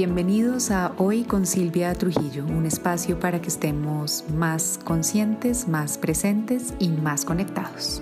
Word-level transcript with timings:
Bienvenidos 0.00 0.70
a 0.70 0.92
Hoy 0.96 1.24
con 1.24 1.44
Silvia 1.44 1.92
Trujillo, 1.92 2.46
un 2.46 2.66
espacio 2.66 3.18
para 3.18 3.42
que 3.42 3.48
estemos 3.48 4.24
más 4.32 4.78
conscientes, 4.84 5.66
más 5.66 5.98
presentes 5.98 6.72
y 6.78 6.88
más 6.90 7.24
conectados. 7.24 8.00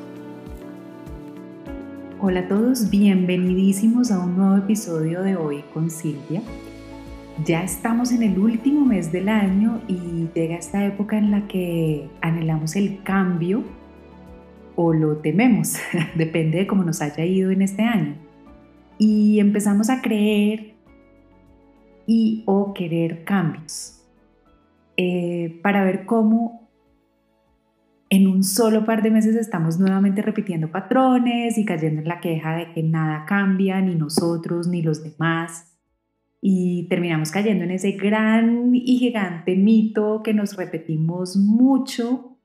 Hola 2.20 2.40
a 2.40 2.48
todos, 2.48 2.90
bienvenidísimos 2.90 4.10
a 4.10 4.18
un 4.18 4.36
nuevo 4.36 4.58
episodio 4.58 5.22
de 5.22 5.36
Hoy 5.36 5.64
con 5.72 5.88
Silvia. 5.88 6.42
Ya 7.46 7.64
estamos 7.64 8.12
en 8.12 8.24
el 8.24 8.38
último 8.38 8.84
mes 8.84 9.10
del 9.10 9.30
año 9.30 9.80
y 9.88 10.28
llega 10.34 10.56
esta 10.56 10.84
época 10.84 11.16
en 11.16 11.30
la 11.30 11.48
que 11.48 12.10
anhelamos 12.20 12.76
el 12.76 13.02
cambio 13.04 13.64
o 14.74 14.92
lo 14.92 15.16
tememos, 15.16 15.76
depende 16.14 16.58
de 16.58 16.66
cómo 16.66 16.84
nos 16.84 17.00
haya 17.00 17.24
ido 17.24 17.50
en 17.50 17.62
este 17.62 17.84
año. 17.84 18.16
Y 18.98 19.40
empezamos 19.40 19.88
a 19.88 20.02
creer 20.02 20.75
y 22.06 22.42
o 22.46 22.72
querer 22.72 23.24
cambios 23.24 24.02
eh, 24.96 25.60
para 25.62 25.84
ver 25.84 26.06
cómo 26.06 26.66
en 28.08 28.28
un 28.28 28.44
solo 28.44 28.84
par 28.84 29.02
de 29.02 29.10
meses 29.10 29.34
estamos 29.34 29.78
nuevamente 29.78 30.22
repitiendo 30.22 30.70
patrones 30.70 31.58
y 31.58 31.64
cayendo 31.64 32.00
en 32.00 32.08
la 32.08 32.20
queja 32.20 32.56
de 32.56 32.72
que 32.72 32.82
nada 32.82 33.24
cambia, 33.26 33.80
ni 33.80 33.94
nosotros, 33.94 34.68
ni 34.68 34.82
los 34.82 35.02
demás. 35.02 35.76
Y 36.40 36.86
terminamos 36.88 37.30
cayendo 37.32 37.64
en 37.64 37.72
ese 37.72 37.92
gran 37.92 38.74
y 38.74 38.98
gigante 38.98 39.56
mito 39.56 40.22
que 40.22 40.32
nos 40.32 40.56
repetimos 40.56 41.36
mucho 41.36 42.38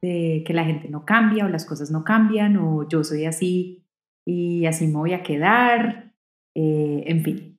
de 0.00 0.42
que 0.46 0.54
la 0.54 0.64
gente 0.64 0.88
no 0.88 1.04
cambia 1.04 1.44
o 1.44 1.48
las 1.48 1.66
cosas 1.66 1.90
no 1.90 2.02
cambian 2.02 2.56
o 2.56 2.88
yo 2.88 3.04
soy 3.04 3.26
así 3.26 3.84
y 4.24 4.66
así 4.66 4.86
me 4.86 4.94
voy 4.94 5.12
a 5.12 5.22
quedar, 5.22 6.12
eh, 6.54 7.04
en 7.06 7.22
fin. 7.22 7.51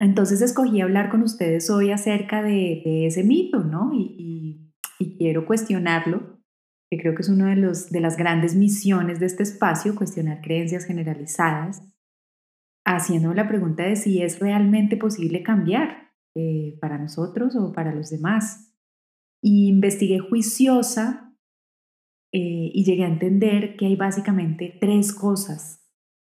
Entonces 0.00 0.40
escogí 0.40 0.80
hablar 0.80 1.10
con 1.10 1.22
ustedes 1.22 1.70
hoy 1.70 1.90
acerca 1.90 2.42
de, 2.42 3.06
ese 3.06 3.24
mito, 3.24 3.64
¿no? 3.64 3.90
Y, 3.92 4.64
quiero 5.16 5.46
cuestionarlo, 5.46 6.40
que 6.90 6.98
creo 6.98 7.14
que 7.14 7.22
es 7.22 7.28
una 7.28 7.50
de, 7.50 7.56
los, 7.56 7.90
de 7.90 8.00
las 8.00 8.16
grandes 8.16 8.54
misiones 8.54 9.20
de 9.20 9.26
este 9.26 9.42
espacio, 9.42 9.94
cuestionar 9.96 10.40
creencias 10.40 10.84
generalizadas, 10.84 11.82
haciendo 12.84 13.34
la 13.34 13.48
pregunta 13.48 13.84
de 13.84 13.96
si 13.96 14.22
es 14.22 14.38
realmente 14.38 14.96
posible 14.96 15.42
cambiar 15.42 16.12
eh, 16.36 16.78
para 16.80 16.98
nosotros 16.98 17.56
o 17.56 17.72
para 17.72 17.94
los 17.94 18.10
demás. 18.10 18.74
Y 19.42 19.68
investigué 19.68 20.18
juiciosa 20.18 21.36
eh, 22.32 22.70
y 22.72 22.84
llegué 22.84 23.04
a 23.04 23.08
entender 23.08 23.76
que 23.76 23.86
hay 23.86 23.96
básicamente 23.96 24.76
tres 24.80 25.12
cosas 25.12 25.84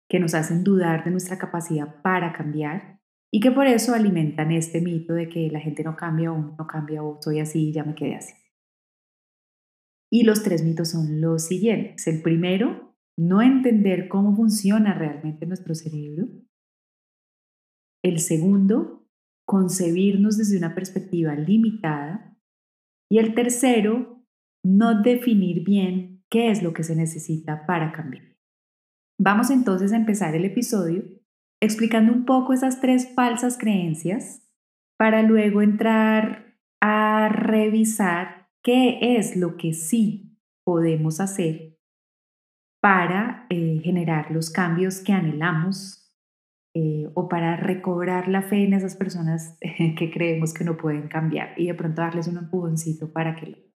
que 0.10 0.20
nos 0.20 0.34
hacen 0.34 0.64
dudar 0.64 1.04
de 1.04 1.12
nuestra 1.12 1.38
capacidad 1.38 2.02
para 2.02 2.34
cambiar 2.34 2.99
y 3.32 3.40
que 3.40 3.52
por 3.52 3.68
eso 3.68 3.94
alimentan 3.94 4.52
este 4.52 4.82
mito 4.82 5.14
de 5.14 5.30
que 5.30 5.50
la 5.50 5.60
gente 5.60 5.84
no 5.84 5.96
cambia 5.96 6.32
o 6.32 6.38
no 6.38 6.68
cambia 6.68 7.04
o 7.04 7.22
soy 7.22 7.40
así 7.40 7.70
y 7.70 7.74
ya 7.74 7.84
me 7.84 7.96
quedé 7.96 8.16
así. 8.16 8.34
Y 10.12 10.24
los 10.24 10.42
tres 10.42 10.64
mitos 10.64 10.90
son 10.90 11.22
los 11.22 11.46
siguientes. 11.46 12.08
El 12.08 12.24
primero, 12.24 12.96
no 13.18 13.42
entender 13.42 14.08
cómo 14.08 14.36
funciona 14.36 14.94
realmente 14.96 15.46
nuestro 15.46 15.76
cerebro. 15.76 16.28
El 18.04 18.20
segundo, 18.20 19.08
concebirnos 19.46 20.38
desde 20.38 20.58
una 20.58 20.74
perspectiva 20.74 21.36
limitada. 21.36 22.36
Y 23.12 23.20
el 23.20 23.36
tercero, 23.36 24.26
no 24.64 25.02
definir 25.04 25.64
bien 25.64 26.24
qué 26.32 26.50
es 26.50 26.64
lo 26.64 26.74
que 26.74 26.84
se 26.84 26.96
necesita 26.96 27.68
para 27.68 27.92
cambiar. 27.92 28.24
Vamos 29.20 29.52
entonces 29.52 29.92
a 29.92 29.98
empezar 29.98 30.34
el 30.34 30.46
episodio 30.46 31.19
explicando 31.62 32.14
un 32.14 32.26
poco 32.26 32.54
esas 32.54 32.80
tres 32.82 33.14
falsas 33.14 33.58
creencias 33.58 34.48
para 34.98 35.22
luego 35.24 35.62
entrar 35.62 36.58
a 36.82 37.30
revisar 37.30 38.50
qué 38.64 39.18
es 39.18 39.36
lo 39.36 39.58
que 39.58 39.74
sí 39.74 40.38
podemos 40.64 41.20
hacer 41.20 41.78
para 42.82 43.46
eh, 43.50 43.82
generar 43.84 44.32
los 44.32 44.50
cambios 44.50 45.02
que 45.02 45.12
anhelamos 45.12 46.14
eh, 46.76 47.10
o 47.14 47.28
para 47.28 47.58
recobrar 47.58 48.28
la 48.28 48.42
fe 48.42 48.64
en 48.64 48.74
esas 48.74 48.96
personas 48.96 49.58
que 49.98 50.12
creemos 50.14 50.54
que 50.54 50.64
no 50.64 50.78
pueden 50.78 51.08
cambiar 51.08 51.60
y 51.60 51.68
de 51.68 51.74
pronto 51.74 52.02
darles 52.02 52.28
un 52.28 52.38
empujoncito 52.38 53.12
para 53.12 53.36
que 53.36 53.48
lo 53.48 53.70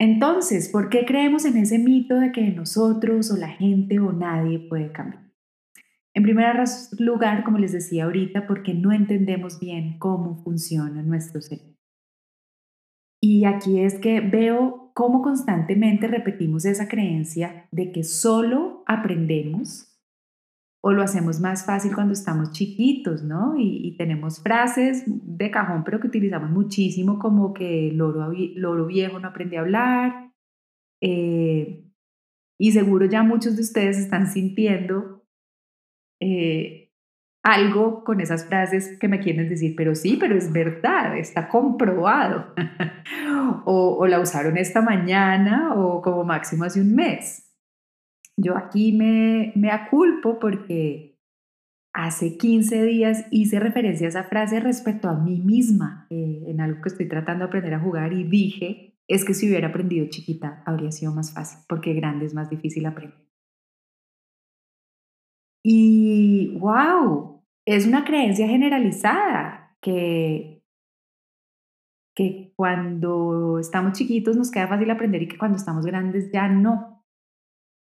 entonces, 0.00 0.68
¿por 0.68 0.90
qué 0.90 1.04
creemos 1.04 1.44
en 1.44 1.56
ese 1.56 1.78
mito 1.78 2.20
de 2.20 2.30
que 2.30 2.42
nosotros 2.52 3.32
o 3.32 3.36
la 3.36 3.48
gente 3.48 3.98
o 3.98 4.12
nadie 4.12 4.60
puede 4.60 4.92
cambiar? 4.92 5.27
En 6.18 6.24
primer 6.24 6.64
lugar, 6.98 7.44
como 7.44 7.58
les 7.58 7.70
decía 7.70 8.06
ahorita, 8.06 8.48
porque 8.48 8.74
no 8.74 8.90
entendemos 8.90 9.60
bien 9.60 10.00
cómo 10.00 10.34
funciona 10.42 11.00
nuestro 11.00 11.40
cerebro. 11.40 11.76
Y 13.22 13.44
aquí 13.44 13.78
es 13.78 14.00
que 14.00 14.20
veo 14.20 14.90
cómo 14.94 15.22
constantemente 15.22 16.08
repetimos 16.08 16.64
esa 16.64 16.88
creencia 16.88 17.68
de 17.70 17.92
que 17.92 18.02
solo 18.02 18.82
aprendemos 18.88 19.96
o 20.82 20.90
lo 20.90 21.02
hacemos 21.02 21.38
más 21.38 21.64
fácil 21.64 21.94
cuando 21.94 22.14
estamos 22.14 22.50
chiquitos, 22.50 23.22
¿no? 23.22 23.54
Y, 23.56 23.96
tenemos 23.96 24.42
frases 24.42 25.04
de 25.06 25.52
cajón, 25.52 25.84
pero 25.84 26.00
que 26.00 26.08
utilizamos 26.08 26.50
muchísimo, 26.50 27.20
como 27.20 27.54
que 27.54 27.90
el 27.90 27.96
loro, 27.96 28.86
viejo 28.86 29.20
no 29.20 29.28
aprende 29.28 29.56
a 29.56 29.60
hablar. 29.60 30.32
Eh, 31.00 31.84
y 32.58 32.72
seguro 32.72 33.06
ya 33.06 33.22
muchos 33.22 33.54
de 33.54 33.62
ustedes 33.62 33.98
están 33.98 34.26
sintiendo 34.26 35.17
eh, 36.20 36.88
algo 37.42 38.04
con 38.04 38.20
esas 38.20 38.46
frases 38.46 38.98
que 38.98 39.08
me 39.08 39.20
quieren 39.20 39.48
decir, 39.48 39.74
pero 39.76 39.94
sí, 39.94 40.16
pero 40.20 40.36
es 40.36 40.52
verdad, 40.52 41.16
está 41.16 41.48
comprobado. 41.48 42.54
o, 43.64 44.06
la 44.06 44.20
usaron 44.20 44.56
esta 44.56 44.82
mañana 44.82 45.74
o 45.74 46.02
como 46.02 46.24
máximo 46.24 46.64
hace 46.64 46.80
un 46.80 46.94
mes. 46.94 47.44
Yo 48.36 48.56
aquí 48.56 48.92
me, 48.92 49.52
me 49.56 49.70
aculpo 49.70 50.38
porque 50.38 51.18
hace 51.92 52.36
15 52.36 52.84
días 52.84 53.26
hice 53.30 53.58
referencia 53.58 54.06
a 54.06 54.10
esa 54.10 54.24
frase 54.24 54.60
respecto 54.60 55.08
a 55.08 55.18
mí 55.18 55.40
misma 55.40 56.06
eh, 56.10 56.44
en 56.46 56.60
algo 56.60 56.80
que 56.82 56.90
estoy 56.90 57.08
tratando 57.08 57.44
de 57.44 57.48
aprender 57.48 57.74
a 57.74 57.80
jugar 57.80 58.12
y 58.12 58.24
dije, 58.24 58.98
es 59.08 59.24
que 59.24 59.34
si 59.34 59.48
hubiera 59.48 59.68
aprendido 59.68 60.06
chiquita 60.08 60.62
habría 60.66 60.92
sido 60.92 61.12
más 61.12 61.32
fácil, 61.32 61.60
porque 61.68 61.94
grande 61.94 62.26
es 62.26 62.34
más 62.34 62.50
difícil 62.50 62.86
aprender. 62.86 63.27
Y 65.70 66.56
wow, 66.60 67.42
es 67.66 67.86
una 67.86 68.02
creencia 68.02 68.48
generalizada 68.48 69.76
que, 69.82 70.64
que 72.16 72.54
cuando 72.56 73.58
estamos 73.58 73.92
chiquitos 73.92 74.34
nos 74.34 74.50
queda 74.50 74.66
fácil 74.66 74.90
aprender 74.90 75.20
y 75.20 75.28
que 75.28 75.36
cuando 75.36 75.58
estamos 75.58 75.84
grandes 75.84 76.32
ya 76.32 76.48
no. 76.48 77.04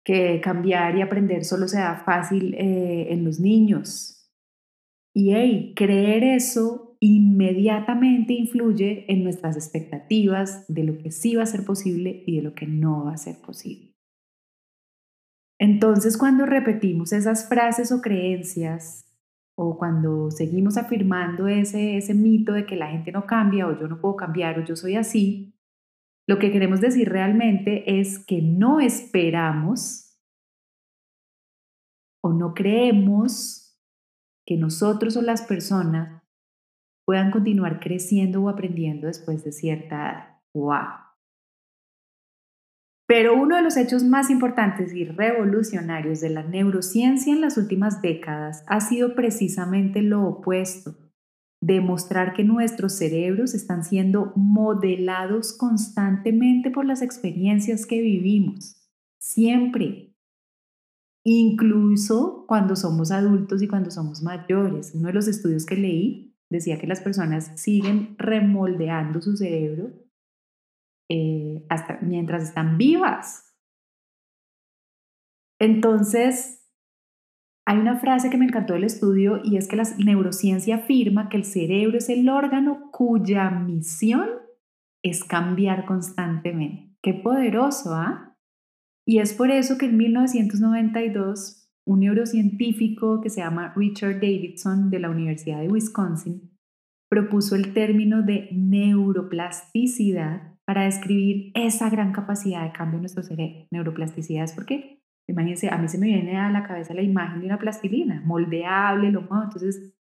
Que 0.06 0.40
cambiar 0.40 0.96
y 0.96 1.02
aprender 1.02 1.44
solo 1.44 1.68
se 1.68 1.78
da 1.78 1.96
fácil 1.96 2.54
eh, 2.54 3.08
en 3.10 3.26
los 3.26 3.40
niños. 3.40 4.26
Y 5.14 5.34
hey, 5.34 5.74
creer 5.76 6.24
eso 6.24 6.96
inmediatamente 6.98 8.32
influye 8.32 9.04
en 9.12 9.22
nuestras 9.22 9.54
expectativas 9.54 10.64
de 10.68 10.84
lo 10.84 10.96
que 10.96 11.10
sí 11.10 11.36
va 11.36 11.42
a 11.42 11.46
ser 11.46 11.66
posible 11.66 12.22
y 12.26 12.36
de 12.36 12.42
lo 12.42 12.54
que 12.54 12.66
no 12.66 13.04
va 13.04 13.12
a 13.12 13.18
ser 13.18 13.36
posible. 13.42 13.95
Entonces, 15.58 16.18
cuando 16.18 16.44
repetimos 16.46 17.12
esas 17.12 17.48
frases 17.48 17.92
o 17.92 18.00
creencias, 18.00 19.06
o 19.58 19.78
cuando 19.78 20.30
seguimos 20.30 20.76
afirmando 20.76 21.48
ese, 21.48 21.96
ese 21.96 22.14
mito 22.14 22.52
de 22.52 22.66
que 22.66 22.76
la 22.76 22.88
gente 22.88 23.10
no 23.10 23.26
cambia, 23.26 23.66
o 23.66 23.78
yo 23.78 23.88
no 23.88 24.00
puedo 24.00 24.16
cambiar, 24.16 24.58
o 24.58 24.64
yo 24.64 24.76
soy 24.76 24.96
así, 24.96 25.54
lo 26.28 26.38
que 26.38 26.50
queremos 26.50 26.80
decir 26.80 27.08
realmente 27.08 28.00
es 28.00 28.18
que 28.18 28.42
no 28.42 28.80
esperamos 28.80 30.20
o 32.22 32.32
no 32.32 32.52
creemos 32.52 33.80
que 34.44 34.56
nosotros 34.56 35.16
o 35.16 35.22
las 35.22 35.42
personas 35.42 36.22
puedan 37.06 37.30
continuar 37.30 37.78
creciendo 37.78 38.42
o 38.42 38.48
aprendiendo 38.48 39.06
después 39.06 39.44
de 39.44 39.52
cierta 39.52 39.96
edad. 39.96 40.40
¡Wow! 40.52 41.05
Pero 43.06 43.40
uno 43.40 43.56
de 43.56 43.62
los 43.62 43.76
hechos 43.76 44.02
más 44.02 44.30
importantes 44.30 44.92
y 44.92 45.04
revolucionarios 45.04 46.20
de 46.20 46.30
la 46.30 46.42
neurociencia 46.42 47.32
en 47.32 47.40
las 47.40 47.56
últimas 47.56 48.02
décadas 48.02 48.64
ha 48.66 48.80
sido 48.80 49.14
precisamente 49.14 50.02
lo 50.02 50.24
opuesto, 50.24 50.96
demostrar 51.60 52.34
que 52.34 52.42
nuestros 52.42 52.94
cerebros 52.94 53.54
están 53.54 53.84
siendo 53.84 54.32
modelados 54.34 55.52
constantemente 55.52 56.72
por 56.72 56.84
las 56.84 57.00
experiencias 57.00 57.86
que 57.86 58.00
vivimos, 58.00 58.76
siempre, 59.20 60.12
incluso 61.24 62.44
cuando 62.48 62.74
somos 62.74 63.12
adultos 63.12 63.62
y 63.62 63.68
cuando 63.68 63.92
somos 63.92 64.22
mayores. 64.22 64.92
Uno 64.94 65.08
de 65.08 65.14
los 65.14 65.28
estudios 65.28 65.64
que 65.64 65.76
leí 65.76 66.36
decía 66.50 66.78
que 66.78 66.88
las 66.88 67.00
personas 67.00 67.52
siguen 67.54 68.16
remoldeando 68.18 69.20
su 69.20 69.36
cerebro 69.36 70.05
eh, 71.08 71.64
hasta 71.68 71.98
mientras 72.02 72.42
están 72.42 72.78
vivas. 72.78 73.54
Entonces, 75.58 76.62
Hay 77.68 77.78
una 77.78 77.98
frase 77.98 78.30
que 78.30 78.38
me 78.38 78.44
encantó 78.44 78.74
del 78.74 78.84
estudio 78.84 79.40
y 79.42 79.56
es 79.56 79.66
que 79.66 79.74
la 79.74 79.82
neurociencia 79.98 80.76
afirma 80.76 81.28
que 81.28 81.36
el 81.36 81.44
cerebro 81.44 81.98
es 81.98 82.08
el 82.08 82.28
órgano 82.28 82.92
cuya 82.92 83.50
misión 83.50 84.28
es 85.02 85.24
cambiar 85.24 85.84
constantemente. 85.84 86.96
Qué 87.02 87.14
poderoso, 87.14 87.92
¿ah? 87.94 88.38
Y 89.04 89.18
es 89.18 89.34
por 89.34 89.50
eso 89.50 89.78
que 89.78 89.86
en 89.86 89.96
1992 89.96 91.68
un 91.84 92.00
neurocientífico 92.00 93.20
que 93.20 93.30
se 93.30 93.40
llama 93.40 93.72
Richard 93.74 94.20
Davidson 94.20 94.90
de 94.90 95.00
la 95.00 95.10
Universidad 95.10 95.60
de 95.60 95.68
Wisconsin 95.68 96.56
propuso 97.08 97.56
el 97.56 97.72
término 97.72 98.22
de 98.22 98.48
neuroplasticidad 98.52 100.55
para 100.66 100.84
describir 100.84 101.52
esa 101.54 101.88
gran 101.88 102.12
capacidad 102.12 102.64
de 102.64 102.72
cambio 102.72 102.96
en 102.96 103.02
nuestro 103.02 103.22
cerebro. 103.22 103.66
Neuroplasticidad 103.70 104.44
es 104.44 104.52
porque, 104.52 105.00
imagínense, 105.28 105.70
a 105.70 105.78
mí 105.78 105.88
se 105.88 105.98
me 105.98 106.06
viene 106.06 106.38
a 106.38 106.50
la 106.50 106.64
cabeza 106.64 106.92
la 106.92 107.02
imagen 107.02 107.40
de 107.40 107.46
una 107.46 107.58
plastilina, 107.58 108.20
moldeable, 108.24 109.12
lo 109.12 109.22
muevo. 109.22 109.44
Entonces, 109.44 109.94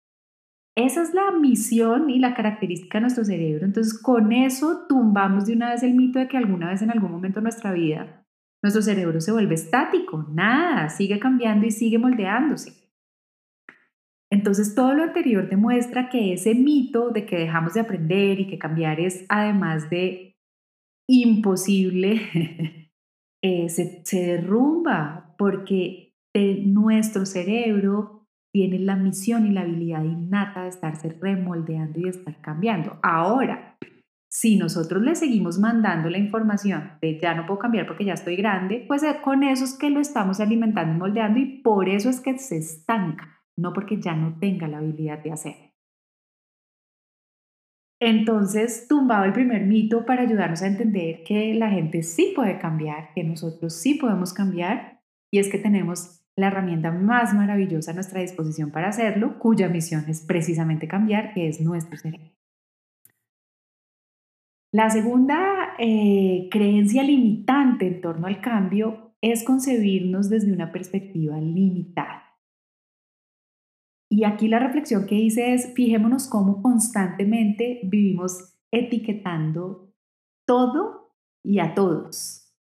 esa 0.75 1.03
es 1.03 1.13
la 1.13 1.31
misión 1.31 2.09
y 2.09 2.17
la 2.19 2.33
característica 2.33 2.97
de 2.97 3.01
nuestro 3.01 3.25
cerebro. 3.25 3.65
Entonces, 3.65 3.99
con 3.99 4.31
eso 4.31 4.85
tumbamos 4.87 5.45
de 5.45 5.53
una 5.53 5.71
vez 5.71 5.83
el 5.83 5.93
mito 5.93 6.17
de 6.17 6.27
que 6.27 6.37
alguna 6.37 6.69
vez 6.69 6.81
en 6.81 6.91
algún 6.91 7.11
momento 7.11 7.39
de 7.39 7.43
nuestra 7.43 7.73
vida 7.73 8.25
nuestro 8.63 8.81
cerebro 8.81 9.19
se 9.19 9.33
vuelve 9.33 9.55
estático. 9.55 10.25
Nada, 10.31 10.87
sigue 10.89 11.19
cambiando 11.19 11.67
y 11.67 11.71
sigue 11.71 11.99
moldeándose. 11.99 12.71
Entonces, 14.31 14.73
todo 14.73 14.93
lo 14.95 15.03
anterior 15.03 15.47
demuestra 15.49 16.09
que 16.09 16.33
ese 16.33 16.55
mito 16.55 17.09
de 17.09 17.25
que 17.25 17.37
dejamos 17.37 17.73
de 17.73 17.81
aprender 17.81 18.39
y 18.39 18.47
que 18.47 18.57
cambiar 18.57 19.01
es, 19.01 19.25
además 19.27 19.89
de 19.89 20.32
imposible, 21.07 22.89
eh, 23.43 23.69
se, 23.69 24.03
derrumba 24.11 25.35
porque 25.37 26.13
nuestro 26.65 27.25
cerebro 27.25 28.27
tiene 28.53 28.79
la 28.79 28.95
misión 28.95 29.45
y 29.45 29.51
la 29.51 29.61
habilidad 29.61 30.03
innata 30.03 30.63
de 30.63 30.69
estarse 30.69 31.09
remoldeando 31.09 31.99
y 31.99 32.03
de 32.03 32.09
estar 32.09 32.39
cambiando. 32.41 32.97
Ahora, 33.01 33.77
si 34.31 34.57
nosotros 34.57 35.03
le 35.03 35.15
seguimos 35.15 35.59
mandando 35.59 36.09
la 36.09 36.17
información 36.17 36.93
de 37.01 37.19
ya 37.19 37.35
no 37.35 37.45
puedo 37.45 37.59
cambiar 37.59 37.85
porque 37.85 38.05
ya 38.05 38.13
estoy 38.13 38.35
grande, 38.35 38.83
pues 38.87 39.03
eh, 39.03 39.17
con 39.23 39.43
eso 39.43 39.63
es 39.63 39.75
que 39.75 39.91
lo 39.91 39.99
estamos 39.99 40.39
alimentando 40.39 40.95
y 40.95 40.97
moldeando 40.97 41.39
y 41.39 41.61
por 41.61 41.89
eso 41.89 42.09
es 42.09 42.19
que 42.19 42.37
se 42.39 42.57
estanca 42.57 43.33
no 43.55 43.73
porque 43.73 43.99
ya 44.01 44.15
no 44.15 44.37
tenga 44.39 44.67
la 44.67 44.79
habilidad 44.79 45.19
de 45.19 45.31
hacer. 45.31 45.72
Entonces, 48.05 48.87
tumbaba 48.89 49.25
el 49.25 49.31
primer 49.31 49.65
mito 49.65 50.05
para 50.05 50.23
ayudarnos 50.23 50.61
a 50.61 50.67
entender 50.67 51.23
que 51.23 51.53
la 51.53 51.69
gente 51.69 52.03
sí 52.03 52.33
puede 52.35 52.59
cambiar, 52.59 53.13
que 53.15 53.23
nosotros 53.23 53.73
sí 53.73 53.93
podemos 53.93 54.33
cambiar, 54.33 54.99
y 55.31 55.39
es 55.39 55.49
que 55.49 55.57
tenemos 55.57 56.21
la 56.35 56.47
herramienta 56.47 56.91
más 56.91 57.33
maravillosa 57.33 57.91
a 57.91 57.93
nuestra 57.93 58.19
disposición 58.19 58.71
para 58.71 58.89
hacerlo, 58.89 59.39
cuya 59.39 59.69
misión 59.69 60.03
es 60.09 60.19
precisamente 60.19 60.85
cambiar, 60.85 61.33
que 61.33 61.47
es 61.47 61.61
nuestro 61.61 61.97
cerebro. 61.97 62.29
La 64.73 64.89
segunda 64.89 65.73
eh, 65.79 66.49
creencia 66.51 67.03
limitante 67.03 67.87
en 67.87 68.01
torno 68.01 68.27
al 68.27 68.41
cambio 68.41 69.15
es 69.21 69.45
concebirnos 69.45 70.29
desde 70.29 70.51
una 70.51 70.73
perspectiva 70.73 71.39
limitada. 71.39 72.22
Y 74.13 74.25
aquí 74.25 74.47
la 74.47 74.59
reflexión 74.59 75.07
que 75.07 75.15
hice 75.15 75.55
es, 75.55 75.73
fijémonos 75.73 76.27
cómo 76.27 76.61
constantemente 76.61 77.79
vivimos 77.81 78.53
etiquetando 78.71 79.91
todo 80.45 81.15
y 81.43 81.57
a 81.57 81.73
todos, 81.73 82.53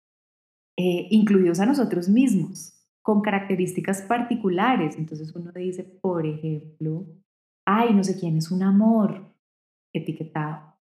eh, 0.79 1.07
incluidos 1.11 1.59
a 1.59 1.67
nosotros 1.67 2.09
mismos, 2.09 2.73
con 3.03 3.21
características 3.21 4.01
particulares. 4.01 4.97
Entonces 4.97 5.31
uno 5.35 5.51
dice, 5.51 5.83
por 5.83 6.25
ejemplo, 6.25 7.05
ay, 7.67 7.93
no 7.93 8.03
sé 8.03 8.19
quién 8.19 8.35
es 8.37 8.49
un 8.49 8.63
amor 8.63 9.31
etiquetado. 9.93 10.73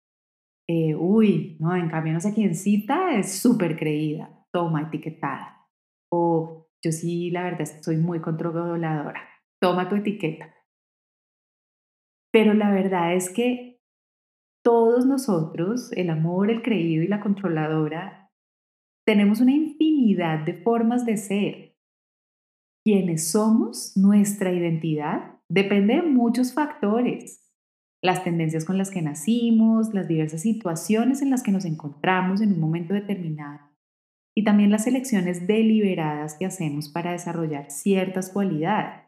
Eh, 0.70 0.96
uy, 0.96 1.58
no, 1.60 1.76
en 1.76 1.90
cambio 1.90 2.14
no 2.14 2.22
sé 2.22 2.34
quién 2.34 2.56
cita 2.56 3.14
es 3.20 3.42
súper 3.42 3.76
creída, 3.76 4.48
toma 4.54 4.84
etiquetada. 4.84 5.68
O 6.10 6.70
yo 6.82 6.94
sí, 6.94 7.30
la 7.30 7.44
verdad, 7.44 7.66
soy 7.82 7.98
muy 7.98 8.22
controladora, 8.22 9.20
toma 9.60 9.90
tu 9.90 9.96
etiqueta. 9.98 10.61
Pero 12.32 12.54
la 12.54 12.72
verdad 12.72 13.14
es 13.14 13.30
que 13.30 13.82
todos 14.64 15.06
nosotros, 15.06 15.92
el 15.94 16.10
amor, 16.10 16.52
el 16.52 16.62
creído 16.62 17.04
y 17.04 17.08
la 17.08 17.20
controladora, 17.20 18.32
tenemos 19.06 19.42
una 19.42 19.54
infinidad 19.54 20.46
de 20.46 20.54
formas 20.54 21.06
de 21.06 21.18
ser. 21.18 21.76
Quienes 22.84 23.32
somos, 23.32 23.98
nuestra 23.98 24.52
identidad, 24.52 25.40
depende 25.50 25.96
de 25.96 26.04
muchos 26.04 26.54
factores. 26.54 27.52
Las 28.04 28.24
tendencias 28.24 28.66
con 28.66 28.78
las 28.78 28.90
que 28.90 29.02
nacimos, 29.02 29.94
las 29.94 30.08
diversas 30.08 30.42
situaciones 30.42 31.22
en 31.22 31.30
las 31.30 31.44
que 31.44 31.52
nos 31.52 31.66
encontramos 31.66 32.42
en 32.42 32.54
un 32.54 32.60
momento 32.60 32.94
determinado 32.94 33.72
y 34.36 34.44
también 34.44 34.72
las 34.72 34.88
elecciones 34.88 35.46
deliberadas 35.46 36.36
que 36.38 36.46
hacemos 36.46 36.90
para 36.90 37.12
desarrollar 37.12 37.70
ciertas 37.70 38.30
cualidades. 38.30 39.01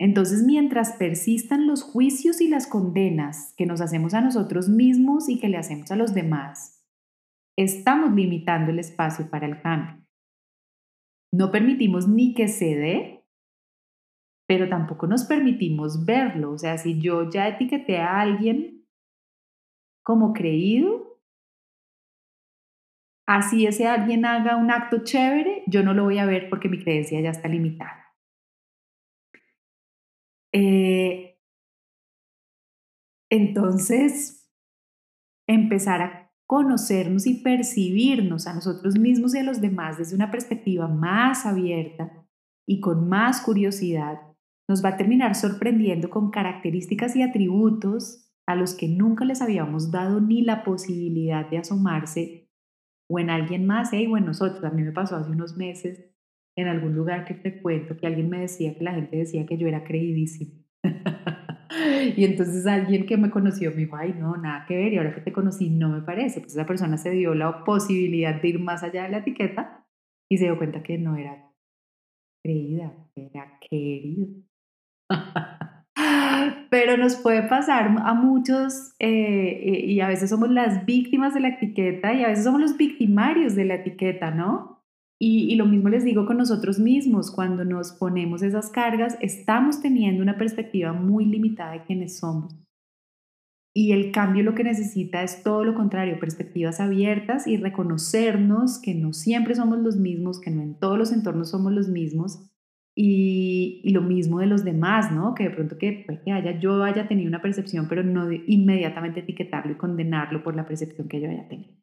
Entonces, 0.00 0.42
mientras 0.44 0.94
persistan 0.94 1.66
los 1.66 1.82
juicios 1.82 2.40
y 2.40 2.48
las 2.48 2.66
condenas 2.66 3.52
que 3.58 3.66
nos 3.66 3.82
hacemos 3.82 4.14
a 4.14 4.22
nosotros 4.22 4.70
mismos 4.70 5.28
y 5.28 5.38
que 5.38 5.50
le 5.50 5.58
hacemos 5.58 5.90
a 5.90 5.96
los 5.96 6.14
demás, 6.14 6.82
estamos 7.58 8.10
limitando 8.14 8.70
el 8.70 8.78
espacio 8.78 9.28
para 9.28 9.46
el 9.46 9.60
cambio. 9.60 10.02
No 11.34 11.52
permitimos 11.52 12.08
ni 12.08 12.32
que 12.32 12.48
se 12.48 12.76
dé, 12.76 13.26
pero 14.48 14.70
tampoco 14.70 15.06
nos 15.06 15.24
permitimos 15.24 16.06
verlo. 16.06 16.52
O 16.52 16.58
sea, 16.58 16.78
si 16.78 16.98
yo 16.98 17.28
ya 17.28 17.46
etiqueté 17.46 17.98
a 17.98 18.22
alguien 18.22 18.86
como 20.02 20.32
creído, 20.32 21.20
así 23.28 23.66
ese 23.66 23.86
alguien 23.86 24.24
haga 24.24 24.56
un 24.56 24.70
acto 24.70 25.04
chévere, 25.04 25.62
yo 25.66 25.82
no 25.82 25.92
lo 25.92 26.04
voy 26.04 26.16
a 26.16 26.24
ver 26.24 26.48
porque 26.48 26.70
mi 26.70 26.82
creencia 26.82 27.20
ya 27.20 27.30
está 27.30 27.48
limitada. 27.48 28.09
Eh, 30.52 31.38
entonces, 33.30 34.50
empezar 35.48 36.02
a 36.02 36.32
conocernos 36.46 37.26
y 37.26 37.42
percibirnos 37.42 38.48
a 38.48 38.54
nosotros 38.54 38.98
mismos 38.98 39.34
y 39.34 39.38
a 39.38 39.44
los 39.44 39.60
demás 39.60 39.98
desde 39.98 40.16
una 40.16 40.32
perspectiva 40.32 40.88
más 40.88 41.46
abierta 41.46 42.26
y 42.66 42.80
con 42.80 43.08
más 43.08 43.40
curiosidad, 43.40 44.20
nos 44.68 44.84
va 44.84 44.90
a 44.90 44.96
terminar 44.96 45.34
sorprendiendo 45.34 46.10
con 46.10 46.30
características 46.30 47.14
y 47.16 47.22
atributos 47.22 48.30
a 48.46 48.56
los 48.56 48.74
que 48.74 48.88
nunca 48.88 49.24
les 49.24 49.42
habíamos 49.42 49.92
dado 49.92 50.20
ni 50.20 50.42
la 50.42 50.64
posibilidad 50.64 51.48
de 51.48 51.58
asomarse 51.58 52.50
o 53.08 53.18
en 53.18 53.30
alguien 53.30 53.66
más, 53.66 53.92
¿eh? 53.92 54.06
o 54.08 54.16
en 54.16 54.24
nosotros. 54.24 54.64
A 54.64 54.70
mí 54.70 54.82
me 54.82 54.92
pasó 54.92 55.16
hace 55.16 55.30
unos 55.30 55.56
meses 55.56 56.09
en 56.56 56.68
algún 56.68 56.94
lugar 56.94 57.24
que 57.24 57.34
te 57.34 57.60
cuento 57.60 57.96
que 57.96 58.06
alguien 58.06 58.28
me 58.28 58.40
decía 58.40 58.74
que 58.76 58.84
la 58.84 58.94
gente 58.94 59.16
decía 59.16 59.46
que 59.46 59.56
yo 59.56 59.66
era 59.66 59.84
creidísima. 59.84 60.52
y 62.16 62.24
entonces 62.24 62.66
alguien 62.66 63.06
que 63.06 63.16
me 63.16 63.30
conoció 63.30 63.70
me 63.70 63.78
dijo, 63.78 63.96
ay, 63.96 64.14
no, 64.18 64.36
nada 64.36 64.64
que 64.66 64.76
ver, 64.76 64.92
y 64.92 64.98
ahora 64.98 65.14
que 65.14 65.20
te 65.20 65.32
conocí 65.32 65.70
no 65.70 65.88
me 65.88 66.02
parece. 66.02 66.40
Pues 66.40 66.52
esa 66.52 66.66
persona 66.66 66.96
se 66.96 67.10
dio 67.10 67.34
la 67.34 67.64
posibilidad 67.64 68.40
de 68.40 68.48
ir 68.48 68.58
más 68.58 68.82
allá 68.82 69.04
de 69.04 69.10
la 69.10 69.18
etiqueta 69.18 69.86
y 70.30 70.38
se 70.38 70.44
dio 70.44 70.58
cuenta 70.58 70.82
que 70.82 70.98
no 70.98 71.16
era 71.16 71.50
creída, 72.44 72.92
era 73.16 73.58
querido. 73.60 74.28
Pero 76.70 76.96
nos 76.96 77.16
puede 77.16 77.42
pasar 77.42 77.94
a 77.98 78.14
muchos 78.14 78.94
eh, 79.00 79.84
y 79.86 80.00
a 80.00 80.08
veces 80.08 80.30
somos 80.30 80.50
las 80.50 80.86
víctimas 80.86 81.34
de 81.34 81.40
la 81.40 81.48
etiqueta 81.48 82.12
y 82.14 82.24
a 82.24 82.28
veces 82.28 82.44
somos 82.44 82.60
los 82.60 82.76
victimarios 82.76 83.56
de 83.56 83.64
la 83.64 83.74
etiqueta, 83.74 84.30
¿no? 84.30 84.79
Y, 85.22 85.54
lo 85.56 85.66
mismo 85.66 85.90
les 85.90 86.02
digo 86.02 86.24
con 86.24 86.38
nosotros 86.38 86.78
mismos, 86.78 87.30
cuando 87.30 87.62
nos 87.66 87.92
ponemos 87.92 88.42
esas 88.42 88.70
cargas, 88.70 89.18
estamos 89.20 89.82
teniendo 89.82 90.22
una 90.22 90.38
perspectiva 90.38 90.94
muy 90.94 91.26
limitada 91.26 91.72
de 91.72 91.82
quiénes 91.82 92.18
somos. 92.18 92.56
Y 93.74 93.92
el 93.92 94.12
cambio 94.12 94.42
lo 94.42 94.54
que 94.54 94.64
necesita 94.64 95.22
es 95.22 95.42
todo 95.42 95.62
lo 95.62 95.74
contrario, 95.74 96.18
perspectivas 96.18 96.80
abiertas 96.80 97.46
y 97.46 97.58
reconocernos 97.58 98.80
que 98.80 98.94
no 98.94 99.12
siempre 99.12 99.54
somos 99.54 99.78
los 99.80 99.98
mismos, 99.98 100.40
que 100.40 100.50
no 100.50 100.62
en 100.62 100.78
todos 100.78 100.96
los 100.96 101.12
entornos 101.12 101.50
somos 101.50 101.72
los 101.72 101.88
mismos. 101.88 102.50
Y, 102.96 103.82
lo 103.92 104.00
mismo 104.00 104.40
de 104.40 104.46
los 104.46 104.64
demás, 104.64 105.12
¿no? 105.12 105.34
Que 105.34 105.44
de 105.44 105.50
pronto 105.50 105.76
que, 105.76 106.06
que 106.24 106.32
haya, 106.32 106.58
yo 106.58 106.82
haya 106.82 107.08
tenido 107.08 107.28
una 107.28 107.42
percepción, 107.42 107.88
pero 107.88 108.02
no 108.02 108.32
inmediatamente 108.32 109.20
etiquetarlo 109.20 109.72
y 109.72 109.76
condenarlo 109.76 110.42
por 110.42 110.56
la 110.56 110.66
percepción 110.66 111.08
que 111.08 111.20
yo 111.20 111.28
haya 111.28 111.46
tenido. 111.46 111.80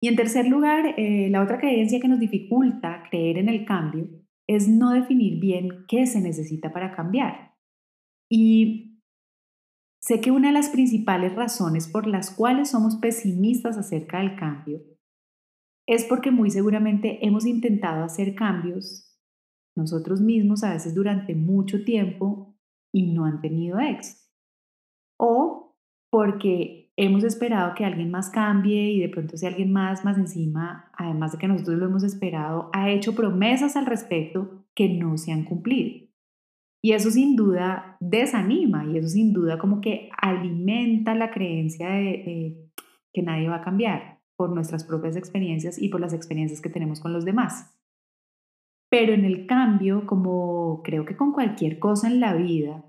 Y 0.00 0.08
en 0.08 0.16
tercer 0.16 0.46
lugar, 0.46 0.94
eh, 0.98 1.28
la 1.30 1.42
otra 1.42 1.58
creencia 1.58 2.00
que 2.00 2.08
nos 2.08 2.20
dificulta 2.20 3.02
creer 3.10 3.38
en 3.38 3.48
el 3.48 3.64
cambio 3.64 4.08
es 4.46 4.68
no 4.68 4.90
definir 4.90 5.40
bien 5.40 5.86
qué 5.88 6.06
se 6.06 6.20
necesita 6.20 6.72
para 6.72 6.94
cambiar. 6.94 7.54
Y 8.30 9.00
sé 10.00 10.20
que 10.20 10.30
una 10.30 10.48
de 10.48 10.54
las 10.54 10.68
principales 10.68 11.34
razones 11.34 11.88
por 11.88 12.06
las 12.06 12.30
cuales 12.30 12.70
somos 12.70 12.96
pesimistas 12.96 13.76
acerca 13.76 14.18
del 14.18 14.36
cambio 14.36 14.82
es 15.86 16.04
porque 16.04 16.30
muy 16.30 16.50
seguramente 16.50 17.24
hemos 17.24 17.46
intentado 17.46 18.04
hacer 18.04 18.34
cambios 18.34 19.16
nosotros 19.76 20.20
mismos 20.20 20.64
a 20.64 20.72
veces 20.72 20.94
durante 20.94 21.34
mucho 21.34 21.84
tiempo 21.84 22.56
y 22.92 23.12
no 23.12 23.24
han 23.24 23.40
tenido 23.40 23.78
éxito. 23.78 24.22
O 25.18 25.76
porque 26.10 26.85
hemos 26.96 27.24
esperado 27.24 27.74
que 27.74 27.84
alguien 27.84 28.10
más 28.10 28.30
cambie 28.30 28.90
y 28.90 29.00
de 29.00 29.08
pronto 29.08 29.36
si 29.36 29.46
alguien 29.46 29.72
más 29.72 30.04
más 30.04 30.16
encima, 30.16 30.90
además 30.96 31.32
de 31.32 31.38
que 31.38 31.48
nosotros 31.48 31.78
lo 31.78 31.86
hemos 31.86 32.02
esperado, 32.02 32.70
ha 32.72 32.90
hecho 32.90 33.14
promesas 33.14 33.76
al 33.76 33.86
respecto 33.86 34.64
que 34.74 34.88
no 34.88 35.16
se 35.18 35.32
han 35.32 35.44
cumplido. 35.44 36.06
Y 36.82 36.92
eso 36.92 37.10
sin 37.10 37.36
duda 37.36 37.96
desanima 38.00 38.84
y 38.86 38.98
eso 38.98 39.08
sin 39.08 39.32
duda 39.32 39.58
como 39.58 39.80
que 39.80 40.08
alimenta 40.16 41.14
la 41.14 41.30
creencia 41.30 41.88
de, 41.88 42.70
que 43.12 43.22
nadie 43.22 43.48
va 43.48 43.56
a 43.56 43.64
cambiar 43.64 44.20
por 44.36 44.50
nuestras 44.50 44.84
propias 44.84 45.16
experiencias 45.16 45.80
y 45.80 45.88
por 45.88 46.00
las 46.00 46.12
experiencias 46.12 46.60
que 46.60 46.68
tenemos 46.68 47.00
con 47.00 47.12
los 47.12 47.24
demás. 47.24 47.74
Pero 48.90 49.14
en 49.14 49.24
el 49.24 49.46
cambio, 49.46 50.06
como 50.06 50.82
creo 50.84 51.04
que 51.04 51.16
con 51.16 51.32
cualquier 51.32 51.78
cosa 51.78 52.08
en 52.08 52.20
la 52.20 52.34
vida, 52.34 52.84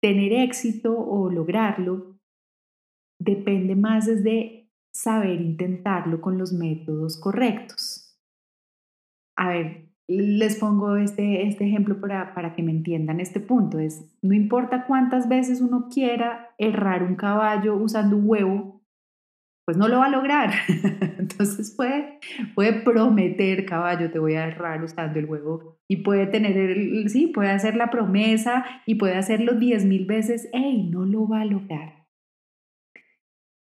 tener 0.00 0.32
éxito 0.32 0.98
o 0.98 1.30
lograrlo 1.30 2.11
depende 3.24 3.76
más 3.76 4.06
desde 4.06 4.70
saber 4.92 5.40
intentarlo 5.40 6.20
con 6.20 6.38
los 6.38 6.52
métodos 6.52 7.18
correctos. 7.18 8.18
A 9.36 9.48
ver, 9.48 9.88
les 10.08 10.56
pongo 10.56 10.96
este, 10.96 11.46
este 11.46 11.66
ejemplo 11.66 12.00
para, 12.00 12.34
para 12.34 12.54
que 12.54 12.62
me 12.62 12.72
entiendan 12.72 13.20
este 13.20 13.40
punto. 13.40 13.78
Es, 13.78 14.14
no 14.20 14.34
importa 14.34 14.84
cuántas 14.86 15.28
veces 15.28 15.60
uno 15.60 15.88
quiera 15.92 16.50
errar 16.58 17.02
un 17.02 17.16
caballo 17.16 17.76
usando 17.76 18.16
un 18.16 18.28
huevo, 18.28 18.82
pues 19.64 19.76
no 19.76 19.88
lo 19.88 20.00
va 20.00 20.06
a 20.06 20.10
lograr. 20.10 20.50
Entonces 21.18 21.72
puede, 21.74 22.18
puede 22.54 22.82
prometer, 22.82 23.64
caballo, 23.64 24.10
te 24.10 24.18
voy 24.18 24.34
a 24.34 24.48
errar 24.48 24.82
usando 24.82 25.18
el 25.18 25.26
huevo. 25.26 25.78
Y 25.88 25.98
puede 25.98 26.26
tener, 26.26 27.08
sí, 27.08 27.28
puede 27.28 27.50
hacer 27.50 27.76
la 27.76 27.90
promesa 27.90 28.64
y 28.86 28.96
puede 28.96 29.16
hacerlo 29.16 29.54
diez 29.54 29.84
mil 29.84 30.04
veces. 30.04 30.48
¡Ey! 30.52 30.90
No 30.90 31.06
lo 31.06 31.26
va 31.28 31.42
a 31.42 31.46
lograr. 31.46 32.01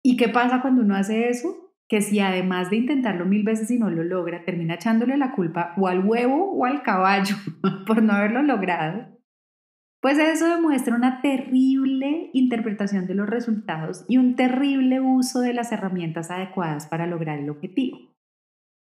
¿Y 0.07 0.15
qué 0.15 0.29
pasa 0.29 0.61
cuando 0.61 0.83
uno 0.83 0.95
hace 0.95 1.27
eso? 1.27 1.73
Que 1.89 2.01
si 2.01 2.21
además 2.21 2.69
de 2.69 2.77
intentarlo 2.77 3.25
mil 3.25 3.43
veces 3.43 3.69
y 3.71 3.77
no 3.77 3.89
lo 3.89 4.05
logra, 4.05 4.45
termina 4.45 4.75
echándole 4.75 5.17
la 5.17 5.33
culpa 5.33 5.73
o 5.75 5.89
al 5.89 6.05
huevo 6.05 6.49
o 6.53 6.63
al 6.63 6.81
caballo 6.81 7.35
por 7.85 8.01
no 8.01 8.13
haberlo 8.13 8.41
logrado, 8.41 9.19
pues 10.01 10.17
eso 10.17 10.47
demuestra 10.47 10.95
una 10.95 11.19
terrible 11.21 12.29
interpretación 12.31 13.05
de 13.05 13.15
los 13.15 13.27
resultados 13.27 14.05
y 14.07 14.15
un 14.15 14.37
terrible 14.37 15.01
uso 15.01 15.41
de 15.41 15.51
las 15.51 15.73
herramientas 15.73 16.31
adecuadas 16.31 16.87
para 16.87 17.05
lograr 17.05 17.39
el 17.39 17.49
objetivo. 17.49 17.99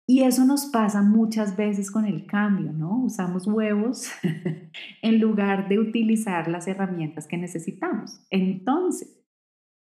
Y 0.07 0.23
eso 0.23 0.45
nos 0.45 0.67
pasa 0.67 1.03
muchas 1.03 1.57
veces 1.57 1.91
con 1.91 2.05
el 2.05 2.27
cambio, 2.27 2.73
¿no? 2.73 3.03
Usamos 3.03 3.49
huevos 3.49 4.13
en 5.03 5.19
lugar 5.19 5.69
de 5.69 5.81
utilizar 5.81 6.47
las 6.47 6.69
herramientas 6.69 7.27
que 7.27 7.37
necesitamos. 7.37 8.25
Entonces, 8.31 9.26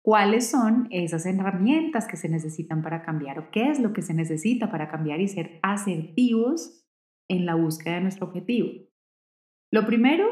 ¿cuáles 0.03 0.49
son 0.49 0.87
esas 0.91 1.25
herramientas 1.25 2.07
que 2.07 2.17
se 2.17 2.29
necesitan 2.29 2.81
para 2.81 3.03
cambiar 3.03 3.39
o 3.39 3.51
qué 3.51 3.69
es 3.69 3.79
lo 3.79 3.93
que 3.93 4.01
se 4.01 4.13
necesita 4.13 4.71
para 4.71 4.89
cambiar 4.89 5.19
y 5.19 5.27
ser 5.27 5.59
asertivos 5.61 6.85
en 7.29 7.45
la 7.45 7.55
búsqueda 7.55 7.95
de 7.95 8.01
nuestro 8.01 8.27
objetivo? 8.27 8.69
Lo 9.71 9.85
primero 9.85 10.27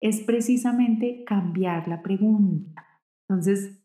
es 0.00 0.20
precisamente 0.20 1.24
cambiar 1.24 1.88
la 1.88 2.02
pregunta. 2.02 2.86
Entonces, 3.28 3.82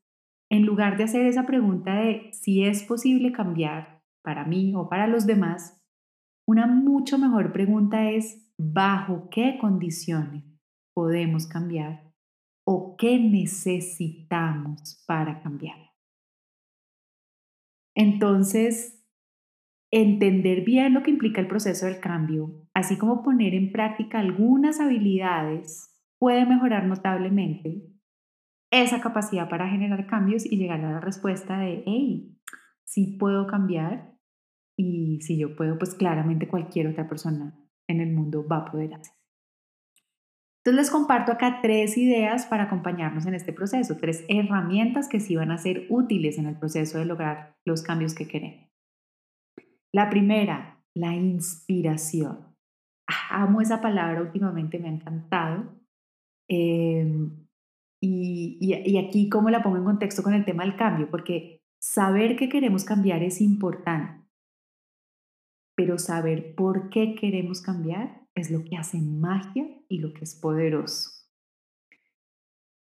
en 0.49 0.65
lugar 0.65 0.97
de 0.97 1.03
hacer 1.03 1.25
esa 1.25 1.45
pregunta 1.45 1.95
de 1.95 2.29
si 2.31 2.63
es 2.63 2.83
posible 2.83 3.31
cambiar 3.31 4.03
para 4.23 4.45
mí 4.45 4.73
o 4.75 4.89
para 4.89 5.07
los 5.07 5.25
demás, 5.25 5.81
una 6.47 6.67
mucho 6.67 7.17
mejor 7.17 7.51
pregunta 7.51 8.11
es 8.11 8.51
bajo 8.57 9.27
qué 9.29 9.57
condiciones 9.59 10.43
podemos 10.93 11.47
cambiar 11.47 12.04
o 12.65 12.95
qué 12.97 13.19
necesitamos 13.19 15.03
para 15.07 15.41
cambiar. 15.41 15.77
Entonces, 17.95 19.01
entender 19.91 20.65
bien 20.65 20.93
lo 20.93 21.03
que 21.03 21.11
implica 21.11 21.39
el 21.39 21.47
proceso 21.47 21.85
del 21.85 21.99
cambio, 21.99 22.67
así 22.73 22.97
como 22.97 23.23
poner 23.23 23.53
en 23.53 23.71
práctica 23.71 24.19
algunas 24.19 24.79
habilidades 24.79 25.91
puede 26.19 26.45
mejorar 26.45 26.85
notablemente 26.85 27.87
esa 28.71 28.99
capacidad 28.99 29.47
para 29.47 29.69
generar 29.69 30.07
cambios 30.07 30.45
y 30.45 30.57
llegar 30.57 30.83
a 30.83 30.91
la 30.91 30.99
respuesta 30.99 31.59
de, 31.59 31.83
hey, 31.85 32.37
sí 32.83 33.15
puedo 33.17 33.47
cambiar 33.47 34.17
y 34.75 35.21
si 35.21 35.37
yo 35.37 35.55
puedo, 35.55 35.77
pues 35.77 35.95
claramente 35.95 36.49
cualquier 36.49 36.87
otra 36.87 37.07
persona 37.07 37.57
en 37.87 38.01
el 38.01 38.11
mundo 38.11 38.45
va 38.45 38.57
a 38.57 38.65
poder 38.65 38.93
hacer. 38.95 39.13
Entonces 40.65 40.85
les 40.85 40.91
comparto 40.91 41.31
acá 41.31 41.59
tres 41.61 41.95
ideas 41.97 42.47
para 42.47 42.63
acompañarnos 42.63 43.25
en 43.27 43.35
este 43.35 43.53
proceso, 43.53 43.97
tres 43.97 44.25
herramientas 44.27 45.07
que 45.07 45.19
sí 45.19 45.35
van 45.35 45.51
a 45.51 45.59
ser 45.59 45.85
útiles 45.89 46.39
en 46.39 46.47
el 46.47 46.57
proceso 46.57 46.97
de 46.97 47.05
lograr 47.05 47.55
los 47.65 47.83
cambios 47.83 48.15
que 48.15 48.27
queremos. 48.27 48.67
La 49.93 50.09
primera, 50.09 50.83
la 50.95 51.13
inspiración. 51.13 52.55
Ah, 53.07 53.43
amo 53.43 53.61
esa 53.61 53.79
palabra, 53.79 54.21
últimamente 54.21 54.79
me 54.79 54.89
ha 54.89 54.91
encantado 54.91 55.85
Em, 56.47 57.47
y, 58.01 58.57
y, 58.61 58.97
aquí, 58.97 59.29
¿cómo 59.29 59.49
la 59.49 59.63
pongo 59.63 59.77
en 59.77 59.83
contexto 59.83 60.21
con 60.21 60.33
el 60.33 60.45
tema 60.45 60.63
del 60.63 60.75
cambio? 60.75 61.09
Porque 61.09 61.63
saber 61.81 62.35
que 62.35 62.49
queremos 62.49 62.85
cambiar 62.85 63.23
es 63.23 63.41
importante, 63.41 64.27
pero 65.75 65.97
saber 65.97 66.55
por 66.55 66.89
qué 66.89 67.15
queremos 67.15 67.61
cambiar 67.61 68.24
es 68.35 68.51
lo 68.51 68.63
que 68.63 68.77
hace 68.77 69.01
magia 69.01 69.65
y 69.89 69.99
lo 69.99 70.13
que 70.13 70.25
es 70.25 70.35
poderoso. 70.35 71.11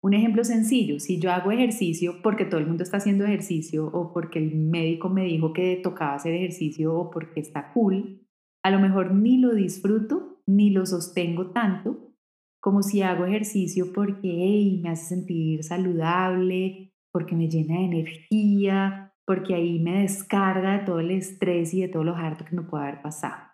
Un 0.01 0.13
ejemplo 0.13 0.45
sencillo, 0.45 0.99
si 0.99 1.19
yo 1.19 1.31
hago 1.31 1.51
ejercicio 1.51 2.21
porque 2.23 2.45
todo 2.45 2.61
el 2.61 2.67
mundo 2.67 2.83
está 2.83 2.97
haciendo 2.97 3.25
ejercicio 3.25 3.87
o 3.87 4.13
porque 4.13 4.39
el 4.39 4.55
médico 4.55 5.09
me 5.09 5.25
dijo 5.25 5.51
que 5.51 5.75
tocaba 5.83 6.15
hacer 6.15 6.33
ejercicio 6.33 6.95
o 6.95 7.11
porque 7.11 7.41
está 7.41 7.73
cool, 7.73 8.25
a 8.63 8.71
lo 8.71 8.79
mejor 8.79 9.13
ni 9.13 9.37
lo 9.39 9.53
disfruto 9.53 10.41
ni 10.45 10.69
lo 10.69 10.85
sostengo 10.85 11.51
tanto 11.51 12.13
como 12.61 12.81
si 12.81 13.01
hago 13.01 13.25
ejercicio 13.25 13.91
porque 13.93 14.79
me 14.81 14.89
hace 14.89 15.15
sentir 15.15 15.63
saludable, 15.63 16.93
porque 17.11 17.35
me 17.35 17.49
llena 17.49 17.79
de 17.79 17.85
energía, 17.85 19.13
porque 19.25 19.53
ahí 19.53 19.79
me 19.79 20.01
descarga 20.01 20.79
de 20.79 20.85
todo 20.85 20.99
el 20.99 21.11
estrés 21.11 21.73
y 21.73 21.81
de 21.81 21.87
todo 21.87 22.03
lo 22.03 22.15
harto 22.15 22.45
que 22.45 22.55
me 22.55 22.63
puede 22.63 22.85
haber 22.85 23.01
pasado. 23.01 23.48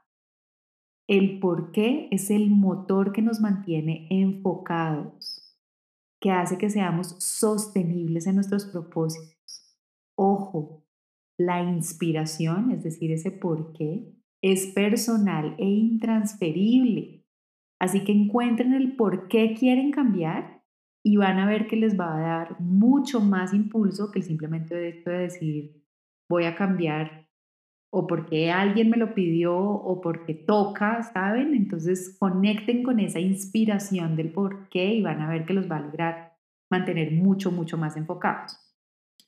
El 1.07 1.39
por 1.39 1.71
qué 1.71 2.07
es 2.11 2.31
el 2.31 2.49
motor 2.49 3.11
que 3.11 3.21
nos 3.21 3.39
mantiene 3.39 4.07
enfocados, 4.09 5.55
que 6.19 6.31
hace 6.31 6.57
que 6.57 6.69
seamos 6.69 7.15
sostenibles 7.19 8.25
en 8.25 8.35
nuestros 8.35 8.65
propósitos. 8.65 9.77
Ojo, 10.17 10.83
la 11.37 11.61
inspiración, 11.61 12.71
es 12.71 12.83
decir, 12.83 13.11
ese 13.11 13.29
por 13.29 13.73
qué, 13.73 14.15
es 14.41 14.67
personal 14.67 15.55
e 15.59 15.65
intransferible. 15.65 17.23
Así 17.79 18.03
que 18.03 18.11
encuentren 18.11 18.73
el 18.73 18.95
por 18.95 19.27
qué 19.27 19.53
quieren 19.53 19.91
cambiar 19.91 20.63
y 21.03 21.17
van 21.17 21.37
a 21.37 21.45
ver 21.45 21.67
que 21.67 21.75
les 21.75 21.99
va 21.99 22.15
a 22.15 22.19
dar 22.19 22.59
mucho 22.59 23.19
más 23.19 23.53
impulso 23.53 24.11
que 24.11 24.19
el 24.19 24.25
simplemente 24.25 24.75
de 24.75 25.03
decir 25.03 25.83
voy 26.27 26.45
a 26.45 26.55
cambiar 26.55 27.24
o 27.97 28.07
porque 28.07 28.51
alguien 28.51 28.89
me 28.89 28.97
lo 28.97 29.13
pidió 29.15 29.57
o 29.57 30.01
porque 30.01 30.33
toca, 30.33 31.01
¿saben? 31.01 31.55
Entonces 31.55 32.17
conecten 32.19 32.83
con 32.83 32.99
esa 32.99 33.21
inspiración 33.21 34.17
del 34.17 34.33
por 34.33 34.67
qué 34.67 34.95
y 34.95 35.01
van 35.01 35.21
a 35.21 35.29
ver 35.29 35.45
que 35.45 35.53
los 35.53 35.71
va 35.71 35.77
a 35.77 35.79
lograr 35.79 36.33
mantener 36.69 37.13
mucho, 37.13 37.53
mucho 37.53 37.77
más 37.77 37.95
enfocados. 37.95 38.59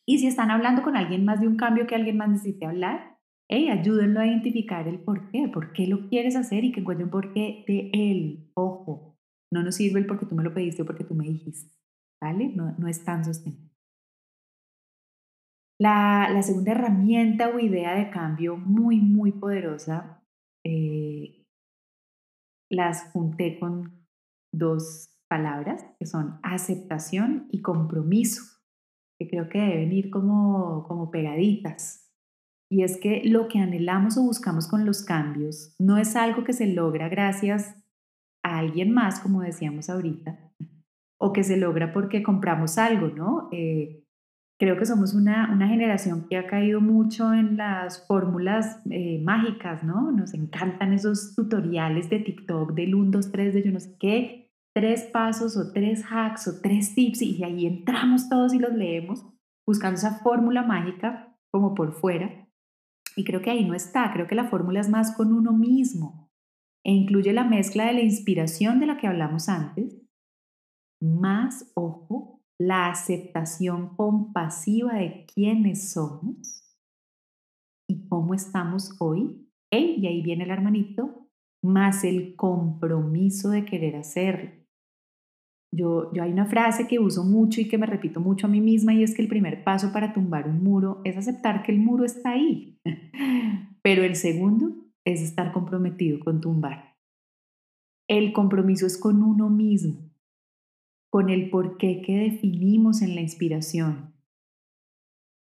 Y 0.05 0.19
si 0.19 0.27
están 0.27 0.51
hablando 0.51 0.83
con 0.83 0.97
alguien 0.97 1.24
más 1.24 1.39
de 1.39 1.47
un 1.47 1.55
cambio 1.55 1.88
que 1.88 1.95
alguien 1.95 2.17
más 2.17 2.27
necesite 2.27 2.65
hablar, 2.65 3.17
hey, 3.47 3.69
ayúdenlo 3.69 4.19
a 4.19 4.27
identificar 4.27 4.86
el 4.89 5.00
por 5.00 5.31
qué, 5.31 5.47
por 5.47 5.71
qué 5.71 5.88
lo 5.88 6.09
quieres 6.09 6.36
hacer 6.36 6.65
y 6.65 6.74
que 6.74 6.81
encuentre 6.81 7.05
un 7.05 7.12
por 7.12 7.31
qué 7.31 7.63
de 7.69 7.89
él. 7.93 8.51
Ojo, 8.53 9.17
no 9.50 9.63
nos 9.63 9.75
sirve 9.75 10.01
el 10.01 10.07
porque 10.07 10.25
tú 10.25 10.36
me 10.36 10.43
lo 10.43 10.53
pediste 10.53 10.81
o 10.81 10.86
porque 10.86 11.05
tú 11.05 11.15
me 11.15 11.24
dijiste, 11.24 11.71
¿vale? 12.21 12.50
No, 12.53 12.75
no 12.77 12.89
es 12.89 13.01
tan 13.05 13.24
sostenible. 13.24 13.76
La, 15.79 16.29
la, 16.31 16.41
segunda 16.41 16.72
herramienta 16.72 17.50
o 17.50 17.60
idea 17.60 17.93
de 17.96 18.10
cambio 18.10 18.57
muy, 18.57 19.00
muy 19.00 19.31
poderosa, 19.31 20.24
eh, 20.65 21.46
las 22.69 23.12
junté 23.12 23.60
con 23.60 24.07
dos 24.51 25.10
palabras 25.29 25.86
que 26.00 26.05
son 26.05 26.39
aceptación 26.43 27.48
y 27.51 27.62
compromiso, 27.62 28.43
que 29.19 29.27
creo 29.27 29.50
que 29.50 29.60
deben 29.60 29.91
ir 29.91 30.10
como, 30.10 30.86
como 30.88 31.12
pegaditas. 31.12 32.12
Y 32.69 32.84
es 32.84 32.98
que 32.98 33.24
lo 33.25 33.48
que 33.48 33.60
anhelamos 33.60 34.17
o 34.17 34.24
buscamos 34.24 34.67
con 34.67 34.86
los 34.86 35.03
cambios 35.03 35.75
no 35.79 35.98
es 35.98 36.15
algo 36.15 36.43
que 36.43 36.53
se 36.53 36.67
logra 36.67 37.07
gracias 37.07 37.75
a 38.43 38.57
alguien 38.60 38.93
más, 38.93 39.19
como 39.19 39.41
decíamos 39.41 39.89
ahorita, 39.89 40.51
o 41.19 41.34
que 41.34 41.43
se 41.43 41.57
logra 41.57 41.93
porque 41.93 42.24
compramos 42.24 42.77
algo, 42.77 43.07
¿no? 43.07 43.50
Eh, 43.51 44.03
creo 44.59 44.77
que 44.77 44.85
somos 44.85 45.13
una, 45.13 45.55
generación 45.67 46.27
que 46.27 46.37
ha 46.37 46.47
caído 46.47 46.81
mucho 46.81 47.33
en 47.33 47.57
las 47.57 48.05
fórmulas 48.07 48.81
eh, 48.89 49.21
mágicas, 49.23 49.83
¿no? 49.83 50.11
Nos 50.11 50.33
encantan 50.33 50.93
esos 50.93 51.35
tutoriales 51.35 52.09
de 52.09 52.19
TikTok 52.19 52.73
del 52.73 52.95
1, 52.95 53.11
2, 53.11 53.31
3, 53.31 53.53
de 53.53 53.63
yo 53.63 53.71
no 53.71 53.79
sé 53.79 53.95
qué, 53.99 54.51
tres 54.73 55.03
pasos 55.05 55.57
o 55.57 55.71
tres 55.73 56.03
hacks 56.09 56.47
o 56.47 56.61
tres 56.61 56.93
tips 56.93 57.23
y 57.23 57.43
ahí 57.43 57.65
entramos 57.65 58.29
todos 58.29 58.53
y 58.53 58.59
los 58.59 58.73
leemos 58.73 59.25
buscando 59.65 59.97
esa 59.97 60.19
fórmula 60.19 60.63
mágica 60.63 61.35
como 61.51 61.73
por 61.73 61.93
fuera. 61.93 62.47
Y 63.15 63.23
creo 63.23 63.41
que 63.41 63.49
ahí 63.49 63.65
no 63.65 63.73
está, 63.73 64.11
creo 64.13 64.27
que 64.27 64.35
la 64.35 64.49
fórmula 64.49 64.79
es 64.79 64.89
más 64.89 65.15
con 65.15 65.33
uno 65.33 65.51
mismo 65.51 66.29
e 66.85 66.91
incluye 66.91 67.33
la 67.33 67.43
mezcla 67.43 67.85
de 67.87 67.93
la 67.93 68.01
inspiración 68.01 68.79
de 68.79 68.85
la 68.85 68.97
que 68.97 69.07
hablamos 69.07 69.49
antes, 69.49 69.99
más, 71.01 71.71
ojo, 71.75 72.37
la 72.59 72.89
aceptación 72.89 73.95
compasiva 73.95 74.95
de 74.95 75.25
quiénes 75.33 75.91
somos 75.91 76.63
y 77.87 78.07
cómo 78.07 78.33
estamos 78.33 78.95
hoy. 78.99 79.43
y 79.71 80.07
ahí 80.07 80.21
viene 80.21 80.43
el 80.45 80.51
hermanito, 80.51 81.27
más 81.63 82.03
el 82.03 82.35
compromiso 82.35 83.49
de 83.49 83.65
querer 83.65 83.95
hacerlo. 83.95 84.51
Yo, 85.73 86.11
yo 86.13 86.23
hay 86.23 86.31
una 86.31 86.45
frase 86.45 86.87
que 86.87 86.99
uso 86.99 87.23
mucho 87.23 87.59
y 87.59 87.67
que 87.67 87.77
me 87.77 87.85
repito 87.85 88.21
mucho 88.21 88.47
a 88.47 88.49
mí 88.49 88.61
misma 88.61 88.93
y 88.93 89.03
es 89.03 89.13
que 89.13 89.21
el 89.21 89.27
primer 89.27 89.63
paso 89.63 89.91
para 89.91 90.13
tumbar 90.13 90.47
un 90.47 90.63
muro 90.63 91.01
es 91.03 91.17
aceptar 91.17 91.63
que 91.63 91.73
el 91.73 91.79
muro 91.79 92.05
está 92.05 92.31
ahí. 92.31 92.79
Pero 93.83 94.03
el 94.03 94.15
segundo 94.15 94.75
es 95.05 95.21
estar 95.21 95.51
comprometido 95.51 96.19
con 96.19 96.41
tumbar. 96.41 96.95
El 98.09 98.31
compromiso 98.31 98.85
es 98.85 98.97
con 98.97 99.21
uno 99.21 99.49
mismo, 99.49 100.06
con 101.09 101.29
el 101.29 101.49
porqué 101.49 102.01
que 102.01 102.17
definimos 102.17 103.01
en 103.01 103.15
la 103.15 103.21
inspiración. 103.21 104.13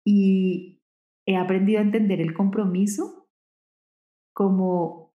Y 0.04 0.82
he 1.26 1.36
aprendido 1.36 1.80
a 1.80 1.82
entender 1.82 2.20
el 2.20 2.34
compromiso 2.34 3.28
como 4.34 5.14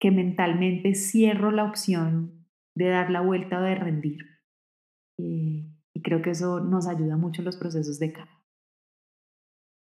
que 0.00 0.10
mentalmente 0.10 0.94
cierro 0.94 1.52
la 1.52 1.64
opción 1.64 2.48
de 2.74 2.88
dar 2.88 3.10
la 3.10 3.20
vuelta 3.20 3.58
o 3.58 3.62
de 3.62 3.74
rendir. 3.74 4.18
Y, 5.16 5.68
creo 6.02 6.22
que 6.22 6.30
eso 6.30 6.58
nos 6.58 6.88
ayuda 6.88 7.16
mucho 7.16 7.42
en 7.42 7.44
los 7.44 7.56
procesos 7.56 8.00
de 8.00 8.12
cambio. 8.12 8.34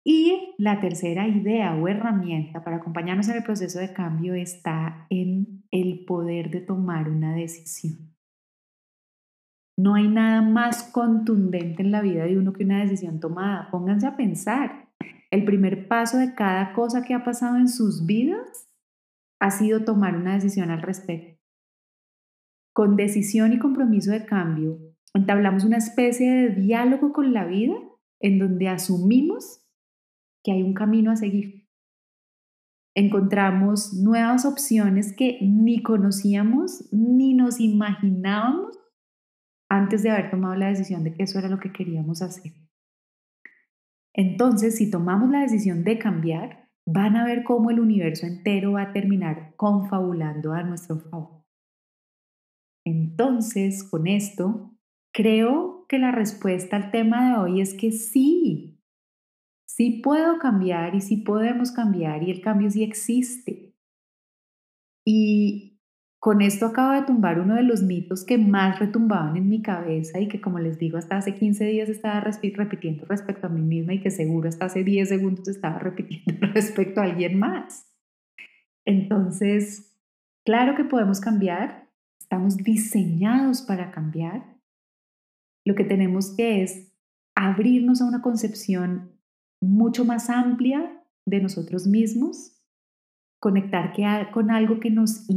Y 0.04 0.54
la 0.56 0.80
tercera 0.80 1.28
idea 1.28 1.74
o 1.74 1.88
herramienta 1.88 2.64
para 2.64 2.76
acompañarnos 2.76 3.28
en 3.28 3.36
el 3.36 3.42
proceso 3.42 3.80
de 3.80 3.92
cambio 3.92 4.34
está 4.34 5.06
en 5.10 5.64
el 5.70 6.04
poder 6.06 6.50
de 6.50 6.60
tomar 6.60 7.10
una 7.10 7.34
decisión. 7.34 8.15
No 9.78 9.94
hay 9.94 10.08
nada 10.08 10.40
más 10.40 10.84
contundente 10.84 11.82
en 11.82 11.90
la 11.90 12.00
vida 12.00 12.24
de 12.24 12.38
uno 12.38 12.52
que 12.52 12.64
una 12.64 12.80
decisión 12.80 13.20
tomada. 13.20 13.70
Pónganse 13.70 14.06
a 14.06 14.16
pensar. 14.16 14.88
El 15.30 15.44
primer 15.44 15.86
paso 15.86 16.16
de 16.18 16.34
cada 16.34 16.72
cosa 16.72 17.02
que 17.02 17.12
ha 17.12 17.24
pasado 17.24 17.56
en 17.56 17.68
sus 17.68 18.06
vidas 18.06 18.70
ha 19.38 19.50
sido 19.50 19.84
tomar 19.84 20.16
una 20.16 20.34
decisión 20.34 20.70
al 20.70 20.80
respecto. 20.80 21.38
Con 22.72 22.96
decisión 22.96 23.52
y 23.52 23.58
compromiso 23.58 24.12
de 24.12 24.24
cambio, 24.24 24.78
entablamos 25.14 25.64
una 25.64 25.76
especie 25.76 26.30
de 26.30 26.48
diálogo 26.50 27.12
con 27.12 27.34
la 27.34 27.44
vida 27.44 27.74
en 28.20 28.38
donde 28.38 28.68
asumimos 28.68 29.62
que 30.42 30.52
hay 30.52 30.62
un 30.62 30.74
camino 30.74 31.10
a 31.10 31.16
seguir. 31.16 31.66
Encontramos 32.94 33.92
nuevas 33.92 34.46
opciones 34.46 35.14
que 35.14 35.38
ni 35.42 35.82
conocíamos 35.82 36.88
ni 36.92 37.34
nos 37.34 37.60
imaginábamos 37.60 38.78
antes 39.68 40.02
de 40.02 40.10
haber 40.10 40.30
tomado 40.30 40.54
la 40.54 40.68
decisión 40.68 41.04
de 41.04 41.14
que 41.14 41.24
eso 41.24 41.38
era 41.38 41.48
lo 41.48 41.58
que 41.58 41.72
queríamos 41.72 42.22
hacer. 42.22 42.52
Entonces, 44.14 44.76
si 44.76 44.90
tomamos 44.90 45.30
la 45.30 45.40
decisión 45.40 45.84
de 45.84 45.98
cambiar, 45.98 46.70
van 46.86 47.16
a 47.16 47.24
ver 47.24 47.44
cómo 47.44 47.70
el 47.70 47.80
universo 47.80 48.26
entero 48.26 48.72
va 48.72 48.82
a 48.82 48.92
terminar 48.92 49.54
confabulando 49.56 50.52
a 50.52 50.62
nuestro 50.62 51.00
favor. 51.00 51.44
Entonces, 52.84 53.82
con 53.82 54.06
esto, 54.06 54.76
Creo 55.16 55.86
que 55.88 55.98
la 55.98 56.12
respuesta 56.12 56.76
al 56.76 56.90
tema 56.90 57.30
de 57.30 57.38
hoy 57.38 57.62
es 57.62 57.72
que 57.72 57.90
sí, 57.90 58.78
sí 59.66 60.02
puedo 60.04 60.38
cambiar 60.38 60.94
y 60.94 61.00
sí 61.00 61.16
podemos 61.16 61.72
cambiar 61.72 62.22
y 62.22 62.30
el 62.30 62.42
cambio 62.42 62.70
sí 62.70 62.82
existe. 62.82 63.74
Y 65.06 65.75
con 66.26 66.42
esto 66.42 66.66
acabo 66.66 66.90
de 66.90 67.06
tumbar 67.06 67.38
uno 67.38 67.54
de 67.54 67.62
los 67.62 67.84
mitos 67.84 68.24
que 68.24 68.36
más 68.36 68.80
retumbaban 68.80 69.36
en 69.36 69.48
mi 69.48 69.62
cabeza 69.62 70.18
y 70.18 70.26
que 70.26 70.40
como 70.40 70.58
les 70.58 70.76
digo 70.76 70.98
hasta 70.98 71.18
hace 71.18 71.36
15 71.36 71.64
días 71.66 71.88
estaba 71.88 72.18
repitiendo 72.18 73.04
respecto 73.04 73.46
a 73.46 73.48
mí 73.48 73.60
misma 73.60 73.94
y 73.94 74.00
que 74.00 74.10
seguro 74.10 74.48
hasta 74.48 74.64
hace 74.64 74.82
10 74.82 75.08
segundos 75.08 75.46
estaba 75.46 75.78
repitiendo 75.78 76.48
respecto 76.48 77.00
a 77.00 77.04
alguien 77.04 77.38
más. 77.38 77.86
Entonces, 78.84 79.96
claro 80.44 80.74
que 80.74 80.82
podemos 80.82 81.20
cambiar, 81.20 81.88
estamos 82.18 82.56
diseñados 82.56 83.62
para 83.62 83.92
cambiar 83.92 84.56
lo 85.64 85.76
que 85.76 85.84
tenemos 85.84 86.34
que 86.34 86.64
es 86.64 86.92
abrirnos 87.36 88.02
a 88.02 88.04
una 88.04 88.20
concepción 88.20 89.12
mucho 89.60 90.04
más 90.04 90.28
amplia 90.28 91.04
de 91.24 91.40
nosotros 91.40 91.86
mismos, 91.86 92.60
conectar 93.38 93.92
con 94.32 94.50
algo 94.50 94.80
que 94.80 94.90
nos 94.90 95.30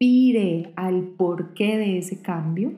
inspire 0.00 0.72
al 0.76 1.02
porqué 1.02 1.76
de 1.76 1.98
ese 1.98 2.20
cambio, 2.22 2.70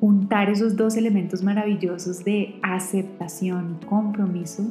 juntar 0.00 0.48
esos 0.48 0.76
dos 0.76 0.96
elementos 0.96 1.42
maravillosos 1.42 2.24
de 2.24 2.54
aceptación 2.62 3.76
y 3.80 3.84
compromiso 3.84 4.64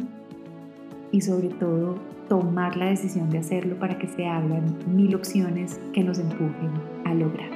y 1.11 1.21
sobre 1.21 1.49
todo 1.49 1.99
tomar 2.27 2.77
la 2.77 2.85
decisión 2.85 3.29
de 3.29 3.37
hacerlo 3.37 3.77
para 3.77 3.99
que 3.99 4.07
se 4.07 4.25
abran 4.25 4.75
mil 4.87 5.13
opciones 5.13 5.79
que 5.93 6.03
nos 6.03 6.17
empujen 6.17 6.71
a 7.05 7.13
lograr. 7.13 7.51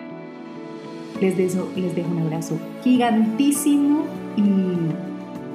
Les 1.20 1.36
dejo, 1.38 1.68
les 1.76 1.96
dejo 1.96 2.12
un 2.12 2.20
abrazo 2.20 2.60
gigantísimo 2.84 4.04
y 4.38 4.44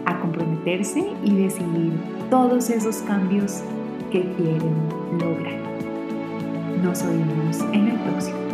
a 0.06 0.18
comprometerse 0.18 1.06
y 1.22 1.36
decidir 1.36 1.92
todos 2.30 2.68
esos 2.68 2.96
cambios 3.02 3.62
que 4.10 4.22
quieren 4.32 4.74
lograr. 5.20 5.69
Nos 6.82 7.02
oímos 7.02 7.60
en 7.72 7.88
el 7.88 7.98
próximo. 8.00 8.49